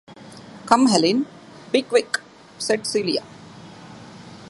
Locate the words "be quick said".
1.71-2.87